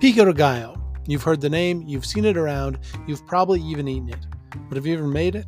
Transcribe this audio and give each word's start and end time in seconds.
Pico 0.00 0.26
de 0.26 0.32
Gallo. 0.34 0.78
You've 1.06 1.22
heard 1.22 1.40
the 1.40 1.48
name, 1.48 1.82
you've 1.86 2.04
seen 2.04 2.26
it 2.26 2.36
around, 2.36 2.78
you've 3.06 3.26
probably 3.26 3.62
even 3.62 3.88
eaten 3.88 4.10
it. 4.10 4.26
But 4.68 4.76
have 4.76 4.84
you 4.84 4.98
ever 4.98 5.06
made 5.06 5.34
it? 5.34 5.46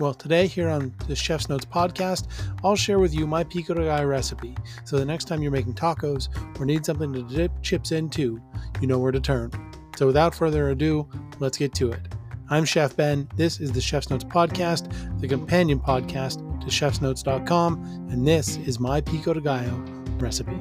Well, 0.00 0.14
today 0.14 0.46
here 0.46 0.70
on 0.70 0.94
the 1.06 1.14
Chef's 1.14 1.50
Notes 1.50 1.66
podcast, 1.66 2.28
I'll 2.64 2.76
share 2.76 2.98
with 2.98 3.14
you 3.14 3.26
my 3.26 3.44
pico 3.44 3.74
de 3.74 3.84
gallo 3.84 4.06
recipe. 4.06 4.56
So 4.84 4.96
the 4.96 5.04
next 5.04 5.26
time 5.26 5.42
you're 5.42 5.52
making 5.52 5.74
tacos 5.74 6.28
or 6.58 6.64
need 6.64 6.86
something 6.86 7.12
to 7.12 7.22
dip 7.24 7.52
chips 7.62 7.92
into, 7.92 8.40
you 8.80 8.86
know 8.86 8.98
where 8.98 9.12
to 9.12 9.20
turn. 9.20 9.50
So 9.96 10.06
without 10.06 10.34
further 10.34 10.70
ado, 10.70 11.06
let's 11.38 11.58
get 11.58 11.74
to 11.74 11.92
it. 11.92 12.00
I'm 12.48 12.64
Chef 12.64 12.96
Ben. 12.96 13.28
This 13.36 13.60
is 13.60 13.70
the 13.70 13.82
Chef's 13.82 14.08
Notes 14.08 14.24
podcast, 14.24 15.20
the 15.20 15.28
companion 15.28 15.78
podcast 15.78 16.38
to 16.60 16.66
chefsnotes.com, 16.68 18.08
and 18.10 18.26
this 18.26 18.56
is 18.56 18.80
my 18.80 19.02
pico 19.02 19.34
de 19.34 19.42
gallo 19.42 19.84
recipe. 20.18 20.56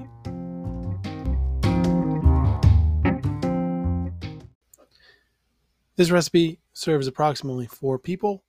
This 5.96 6.12
recipe 6.12 6.60
serves 6.74 7.08
approximately 7.08 7.68
four 7.68 8.00
people 8.00 8.44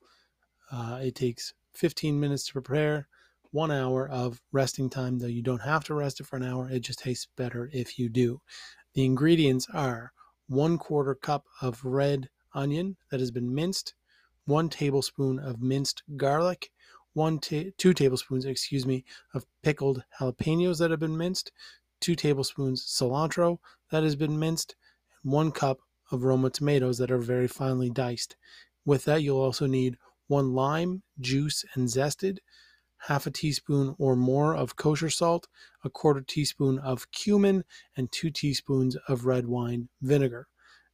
uh, 0.70 1.00
it 1.02 1.14
takes 1.14 1.54
15 1.74 2.18
minutes 2.18 2.46
to 2.46 2.52
prepare, 2.52 3.08
one 3.52 3.70
hour 3.70 4.08
of 4.08 4.40
resting 4.52 4.90
time, 4.90 5.18
though 5.18 5.26
you 5.26 5.42
don't 5.42 5.62
have 5.62 5.84
to 5.84 5.94
rest 5.94 6.20
it 6.20 6.26
for 6.26 6.36
an 6.36 6.42
hour. 6.42 6.68
It 6.68 6.80
just 6.80 7.00
tastes 7.00 7.28
better 7.36 7.70
if 7.72 7.98
you 7.98 8.08
do. 8.08 8.40
The 8.94 9.04
ingredients 9.04 9.68
are 9.72 10.12
one 10.48 10.78
quarter 10.78 11.14
cup 11.14 11.46
of 11.60 11.84
red 11.84 12.28
onion 12.54 12.96
that 13.10 13.20
has 13.20 13.30
been 13.30 13.54
minced, 13.54 13.94
one 14.46 14.68
tablespoon 14.68 15.38
of 15.38 15.62
minced 15.62 16.02
garlic, 16.16 16.70
one 17.12 17.38
ta- 17.38 17.70
two 17.78 17.94
tablespoons, 17.94 18.44
excuse 18.44 18.86
me, 18.86 19.04
of 19.34 19.46
pickled 19.62 20.02
jalapenos 20.20 20.78
that 20.78 20.90
have 20.90 21.00
been 21.00 21.16
minced, 21.16 21.52
two 22.00 22.16
tablespoons 22.16 22.84
cilantro 22.84 23.58
that 23.90 24.02
has 24.02 24.16
been 24.16 24.38
minced, 24.38 24.74
and 25.22 25.32
one 25.32 25.52
cup 25.52 25.78
of 26.10 26.24
Roma 26.24 26.50
tomatoes 26.50 26.98
that 26.98 27.10
are 27.10 27.18
very 27.18 27.48
finely 27.48 27.90
diced. 27.90 28.36
With 28.84 29.04
that, 29.04 29.22
you'll 29.22 29.40
also 29.40 29.66
need 29.66 29.96
one 30.26 30.54
lime, 30.54 31.02
juice 31.20 31.64
and 31.74 31.88
zested, 31.88 32.38
half 32.98 33.26
a 33.26 33.30
teaspoon 33.30 33.94
or 33.98 34.16
more 34.16 34.56
of 34.56 34.76
kosher 34.76 35.10
salt, 35.10 35.48
a 35.84 35.90
quarter 35.90 36.22
teaspoon 36.22 36.78
of 36.78 37.10
cumin, 37.10 37.64
and 37.96 38.10
two 38.10 38.30
teaspoons 38.30 38.96
of 39.08 39.26
red 39.26 39.46
wine 39.46 39.88
vinegar. 40.00 40.48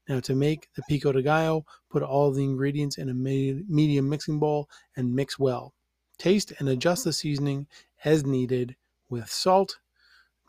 Now, 0.09 0.19
to 0.21 0.35
make 0.35 0.69
the 0.75 0.83
pico 0.89 1.13
de 1.13 1.23
gallo, 1.23 1.65
put 1.89 2.03
all 2.03 2.33
the 2.33 2.43
ingredients 2.43 2.99
in 2.99 3.09
a 3.09 3.15
medium 3.15 4.09
mixing 4.09 4.41
bowl 4.41 4.69
and 4.97 5.15
mix 5.15 5.39
well. 5.39 5.73
Taste 6.19 6.53
and 6.59 6.69
adjust 6.69 7.05
the 7.05 7.13
seasoning 7.13 7.69
as 8.05 8.27
needed 8.27 8.75
with 9.09 9.31
salt. 9.31 9.79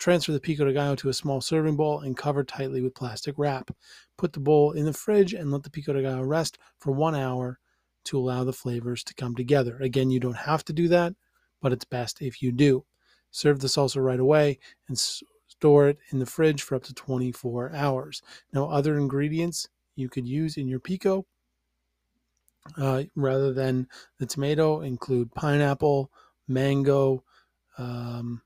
Transfer 0.02 0.32
the 0.32 0.40
pico 0.40 0.66
de 0.66 0.74
gallo 0.74 0.96
to 0.96 1.10
a 1.10 1.14
small 1.14 1.42
serving 1.42 1.76
bowl 1.76 2.00
and 2.00 2.18
cover 2.18 2.44
tightly 2.44 2.82
with 2.82 2.96
plastic 2.96 3.36
wrap. 3.38 3.70
Put 4.18 4.34
the 4.34 4.40
bowl 4.40 4.72
in 4.72 4.86
the 4.86 4.94
fridge 4.94 5.36
and 5.36 5.52
let 5.52 5.62
the 5.62 5.70
pico 5.70 5.94
de 5.94 6.02
gallo 6.02 6.24
rest 6.24 6.58
for 6.80 6.92
one 6.92 7.14
hour 7.14 7.60
to 8.06 8.18
allow 8.18 8.44
the 8.44 8.52
flavors 8.52 9.04
to 9.04 9.14
come 9.14 9.36
together. 9.36 9.78
Again, 9.80 10.10
you 10.10 10.20
don't 10.20 10.34
have 10.34 10.66
to 10.66 10.74
do 10.74 10.88
that, 10.88 11.14
but 11.62 11.72
it's 11.72 11.86
best 11.86 12.20
if 12.20 12.42
you 12.42 12.52
do. 12.52 12.84
Serve 13.30 13.60
the 13.60 13.68
salsa 13.68 14.04
right 14.04 14.20
away 14.20 14.58
and 14.88 14.98
store 14.98 15.90
it 15.90 16.00
in 16.10 16.18
the 16.18 16.26
fridge 16.26 16.64
for 16.64 16.74
up 16.74 16.84
to 16.86 16.96
24 16.96 17.72
hours. 17.76 18.24
Now, 18.52 18.72
other 18.72 18.98
ingredients 18.98 19.70
you 19.96 20.10
could 20.10 20.28
use 20.28 20.58
in 20.58 20.68
your 20.68 20.80
pico 20.80 21.28
uh, 22.76 23.04
rather 23.16 23.54
than 23.54 23.88
the 24.18 24.26
tomato 24.26 24.82
include 24.82 25.32
pineapple, 25.36 26.10
mango. 26.48 27.24
Um, 27.78 28.42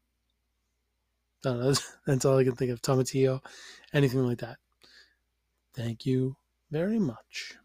know, 1.45 1.73
that's 2.05 2.25
all 2.25 2.37
I 2.37 2.43
can 2.43 2.55
think 2.55 2.71
of. 2.71 2.81
Tomatillo, 2.81 3.41
anything 3.93 4.25
like 4.25 4.39
that. 4.39 4.57
Thank 5.73 6.05
you 6.05 6.37
very 6.71 6.99
much. 6.99 7.55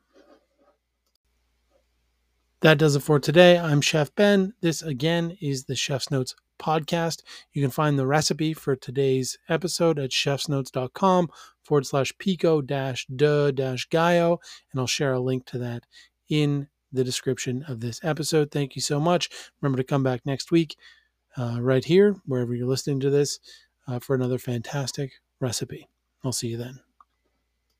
That 2.63 2.79
does 2.79 2.95
it 2.95 3.01
for 3.01 3.19
today. 3.19 3.59
I'm 3.59 3.81
Chef 3.81 4.15
Ben. 4.15 4.53
This 4.61 4.83
again 4.83 5.37
is 5.41 5.65
the 5.65 5.75
Chef's 5.75 6.11
Notes 6.11 6.35
podcast. 6.61 7.23
You 7.53 7.63
can 7.63 7.71
find 7.71 7.99
the 7.99 8.07
recipe 8.07 8.53
for 8.53 8.77
today's 8.77 9.39
episode 9.49 9.99
at 9.99 10.11
chefsnotes.com 10.11 11.31
forward 11.63 11.87
slash 11.87 12.13
pico 12.19 12.61
dash 12.61 13.07
de 13.07 13.53
dash 13.53 13.89
gallo, 13.89 14.41
and 14.71 14.81
I'll 14.81 14.87
share 14.87 15.15
a 15.15 15.21
link 15.21 15.47
to 15.47 15.59
that 15.59 15.85
in 16.29 16.69
the 16.93 17.05
description 17.05 17.65
of 17.67 17.81
this 17.81 18.01
episode. 18.03 18.51
Thank 18.51 18.77
you 18.77 18.83
so 18.83 19.01
much. 19.01 19.31
Remember 19.61 19.79
to 19.79 19.85
come 19.85 20.03
back 20.03 20.27
next 20.27 20.51
week, 20.51 20.77
uh, 21.37 21.59
right 21.61 21.85
here, 21.85 22.17
wherever 22.27 22.55
you're 22.55 22.67
listening 22.67 23.01
to 23.01 23.11
this, 23.11 23.39
uh, 23.91 23.99
for 23.99 24.15
another 24.15 24.39
fantastic 24.39 25.13
recipe. 25.41 25.89
I'll 26.25 26.33
see 26.33 26.49
you 26.49 26.57
then. 26.57 26.81